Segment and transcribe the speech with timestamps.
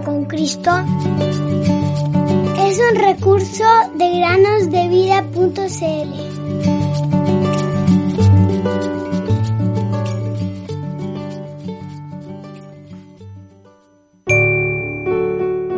[0.00, 0.70] Con Cristo
[2.58, 3.64] es un recurso
[3.94, 5.52] de granosdevida.cl.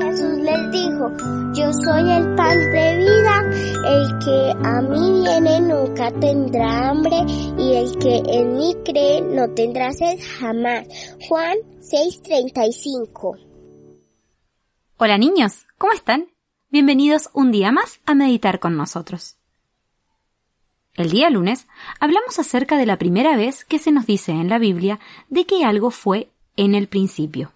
[0.00, 1.10] Jesús les dijo,
[1.54, 3.42] yo soy el pan de vida,
[3.88, 7.16] el que a mí viene nunca tendrá hambre
[7.58, 10.86] y el que en mí cree no tendrá sed jamás.
[11.28, 13.53] Juan 6:35
[14.96, 16.28] Hola niños, ¿cómo están?
[16.70, 19.36] Bienvenidos un día más a meditar con nosotros.
[20.94, 21.66] El día lunes
[21.98, 25.64] hablamos acerca de la primera vez que se nos dice en la Biblia de que
[25.64, 27.50] algo fue en el principio.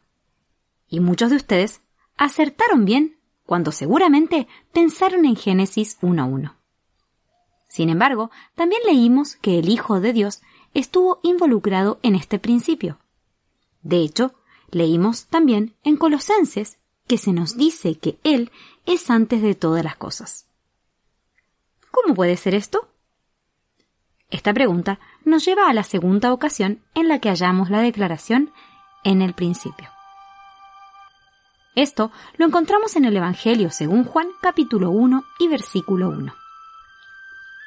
[0.88, 1.80] Y muchos de ustedes
[2.16, 6.56] acertaron bien cuando seguramente pensaron en Génesis 1.1.
[7.68, 10.42] Sin embargo, también leímos que el Hijo de Dios
[10.74, 12.98] estuvo involucrado en este principio.
[13.82, 14.34] De hecho,
[14.72, 16.77] leímos también en Colosenses
[17.08, 18.52] que se nos dice que Él
[18.86, 20.46] es antes de todas las cosas.
[21.90, 22.88] ¿Cómo puede ser esto?
[24.30, 28.52] Esta pregunta nos lleva a la segunda ocasión en la que hallamos la declaración
[29.02, 29.88] en el principio.
[31.74, 36.34] Esto lo encontramos en el Evangelio según Juan capítulo 1 y versículo 1.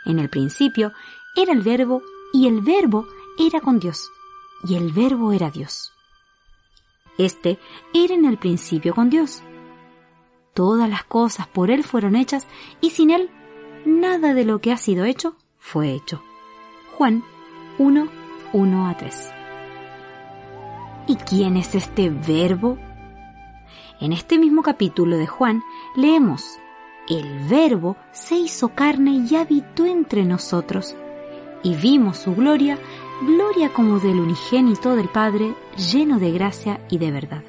[0.06, 0.92] En el principio
[1.36, 2.04] era el verbo
[2.34, 3.08] y el verbo
[3.40, 4.12] era con Dios
[4.64, 5.94] y el verbo era Dios.
[7.22, 7.60] Este
[7.94, 9.44] era en el principio con Dios.
[10.56, 12.48] Todas las cosas por Él fueron hechas
[12.82, 13.30] y sin Él
[13.86, 16.24] nada de lo que ha sido hecho fue hecho.
[16.98, 17.24] Juan
[17.78, 18.08] 1,
[18.54, 19.32] 1 a 3.
[21.06, 22.80] ¿Y quién es este verbo?
[24.00, 25.62] En este mismo capítulo de Juan
[25.96, 26.58] leemos,
[27.08, 30.96] El verbo se hizo carne y habitó entre nosotros,
[31.62, 32.80] y vimos su gloria,
[33.22, 37.44] gloria como del unigénito del Padre, lleno de gracia y de verdad.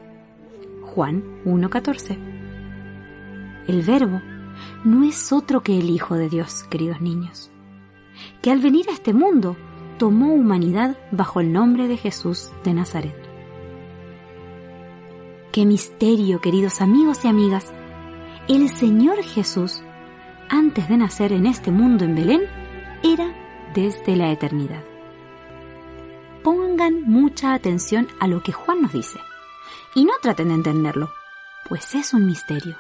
[0.82, 2.18] Juan 1.14.
[3.66, 4.20] El verbo
[4.84, 7.50] no es otro que el Hijo de Dios, queridos niños,
[8.42, 9.56] que al venir a este mundo
[9.98, 13.16] tomó humanidad bajo el nombre de Jesús de Nazaret.
[15.52, 17.72] Qué misterio, queridos amigos y amigas.
[18.48, 19.82] El Señor Jesús,
[20.48, 22.42] antes de nacer en este mundo en Belén,
[23.02, 23.32] era
[23.74, 24.91] desde la eternidad.
[26.42, 29.20] Pongan mucha atención a lo que Juan nos dice
[29.94, 31.12] y no traten de entenderlo,
[31.69, 32.76] pues es un misterio.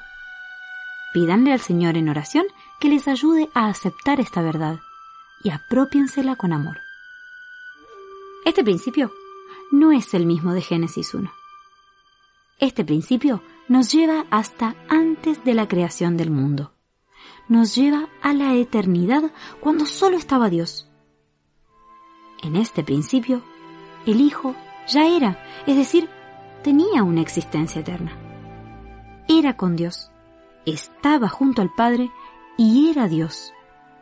[1.12, 2.46] Pídanle al Señor en oración
[2.80, 4.80] que les ayude a aceptar esta verdad
[5.44, 6.78] y apropiensela con amor.
[8.44, 9.12] Este principio
[9.70, 11.32] no es el mismo de Génesis 1.
[12.58, 16.72] Este principio nos lleva hasta antes de la creación del mundo.
[17.48, 20.88] Nos lleva a la eternidad cuando solo estaba Dios.
[22.42, 23.42] En este principio,
[24.06, 24.54] el Hijo
[24.88, 26.08] ya era, es decir,
[26.62, 28.16] tenía una existencia eterna.
[29.28, 30.10] Era con Dios,
[30.66, 32.10] estaba junto al Padre
[32.58, 33.52] y era Dios,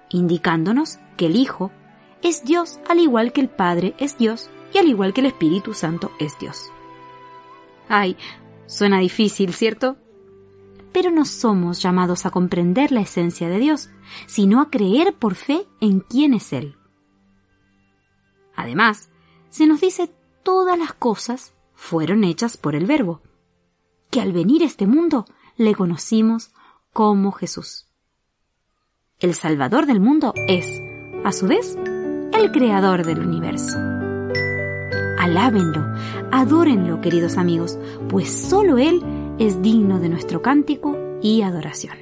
[0.08, 1.70] indicándonos que el Hijo
[2.22, 5.74] es Dios al igual que el Padre es Dios y al igual que el Espíritu
[5.74, 6.70] Santo es Dios.
[7.88, 8.16] Ay,
[8.70, 9.96] Suena difícil, ¿cierto?
[10.92, 13.90] Pero no somos llamados a comprender la esencia de Dios,
[14.26, 16.76] sino a creer por fe en quién es Él.
[18.54, 19.09] Además,
[19.50, 20.10] se nos dice
[20.42, 23.20] todas las cosas fueron hechas por el Verbo,
[24.10, 26.52] que al venir a este mundo le conocimos
[26.92, 27.86] como Jesús.
[29.18, 30.80] El Salvador del mundo es,
[31.24, 31.76] a su vez,
[32.32, 33.78] el Creador del universo.
[35.18, 35.84] Alábenlo,
[36.32, 39.02] adórenlo, queridos amigos, pues solo Él
[39.38, 41.99] es digno de nuestro cántico y adoración.